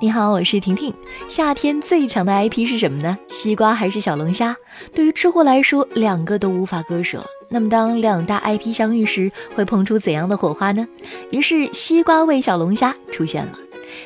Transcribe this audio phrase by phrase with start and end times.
[0.00, 0.94] 你好，我是婷婷。
[1.28, 3.18] 夏天最强的 IP 是什么呢？
[3.26, 4.56] 西瓜还是小龙虾？
[4.94, 7.20] 对于吃货来说，两个都无法割舍。
[7.48, 10.86] 那么，当两大 IP 相遇时，会碰出怎样的火花呢？
[11.32, 13.58] 于是，西瓜味小龙虾出现了。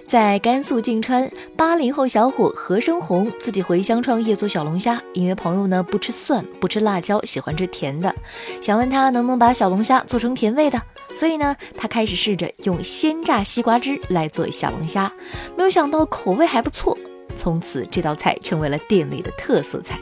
[0.06, 8.14] 在甘肃晋川，八零后小伙何生红自己回乡创业做小龙虾，因为朋友呢不吃蒜，不吃辣椒，喜欢吃甜的，
[8.62, 10.80] 想问他能不能把小龙虾做成甜味的，
[11.14, 15.12] 所以呢，他开始试着用鲜榨西瓜汁来做小龙虾，
[15.56, 16.96] 没有想到口味还不错，
[17.36, 19.98] 从此这道菜成为了店里的特色菜。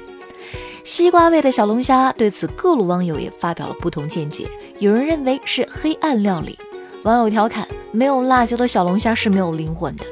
[0.82, 4.46] 西瓜味的小龙虾，对此各路网友也发表了不同见解，
[4.78, 6.58] 有人认为是黑暗料理。
[7.02, 10.04] 网友调侃：“没有辣椒的小龙虾是没有灵魂的，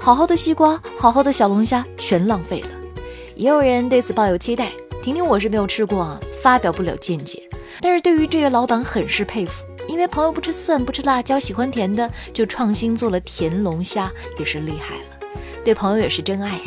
[0.00, 2.68] 好好的西瓜，好好的小龙虾全浪费了。”
[3.36, 4.72] 也有人对此抱有期待。
[5.02, 7.42] 婷婷我是没有吃过啊，发表不了见解。
[7.80, 9.64] 但是对于这位老板很是佩服，
[9.98, 14.08] 因为朋友不吃蒜，不吃辣椒，喜欢甜的，就创新做了甜龙虾，
[14.38, 15.28] 也是厉害了。
[15.64, 16.62] 对朋友也是真爱呀。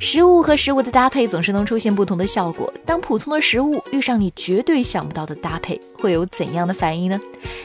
[0.00, 2.72] 食物和食物的搭配总是能出现不同的效果。
[2.84, 7.20] 当普通的食物遇上你绝对想不到的搭配，会有怎样的反应呢？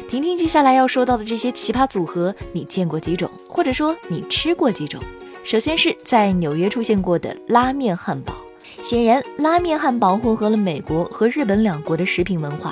[0.08, 5.02] 婷婷接下来要说到的这些奇葩组合，你见过几种，或者说你吃过几种？
[5.44, 8.36] 首先是在纽约出现过的拉面汉堡。
[8.86, 12.72] 显然，拉面汉堡混合了美国和日本两国的食品文化，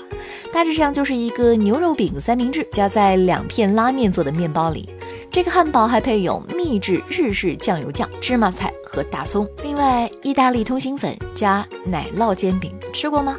[0.52, 4.88] 大致上就是一个牛肉饼三明治夹在两片拉面做的面包里。
[5.32, 13.36] 这个汉堡还配有秘制日式酱油酱、芝麻菜和大葱，另外意大利通心粉加奶酪煎饼，吃过吗？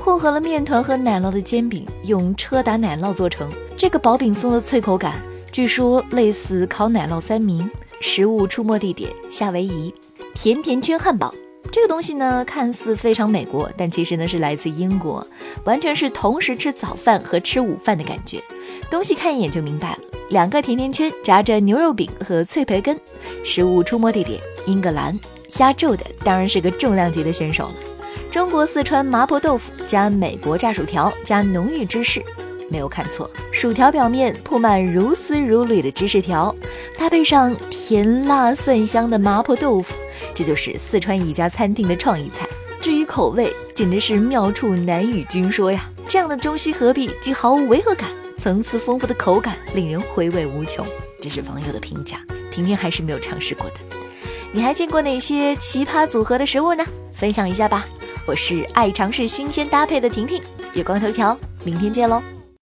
[0.00, 5.20] 混合了面团和奶酪的煎饼，用车打奶酪做成，这个薄饼松的脆口感，
[5.52, 7.70] 据说类似烤奶酪三明。
[8.00, 9.94] 食物出没地点夏威夷，
[10.34, 11.34] 甜甜圈汉堡。
[11.70, 15.26] 这个东西呢，看似非常美国，但其实呢是来自英国，
[15.64, 18.40] 完全是同时吃早饭和吃午饭的感觉。
[18.90, 19.98] 东西看一眼就明白了，
[20.30, 22.98] 两个甜甜圈夹着牛肉饼和脆培根。
[23.44, 25.18] 食物出没地点英格兰，
[25.58, 27.74] 压轴的当然是个重量级的选手了。
[28.30, 32.22] 中国四川麻婆豆腐加美国炸薯条加浓郁芝士，
[32.70, 33.28] 没有看错，
[33.64, 36.54] 薯条表面铺满如丝如缕的芝士条，
[36.98, 39.96] 搭配上甜辣蒜香的麻婆豆腐，
[40.34, 42.46] 这就是四川一家餐厅的创意菜。
[42.78, 45.88] 至于口味，简直是妙处难与君说呀！
[46.06, 48.10] 这样的中西合璧，既毫无违和感。
[48.36, 50.86] 层次丰富的口感令人回味无穷，
[51.22, 52.18] 这是网友的评价。
[52.52, 53.76] 婷婷还是没有尝试过的。
[54.52, 56.84] 你还见过哪些奇葩组合的食物呢？
[57.14, 57.86] 分享一下吧。
[58.26, 60.42] 我是爱尝试新鲜搭配的婷婷，
[60.74, 62.22] 月光头条，明天见喽。